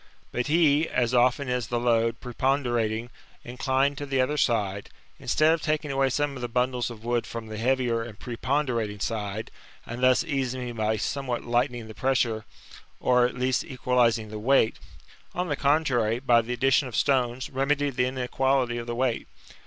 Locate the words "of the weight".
18.79-19.27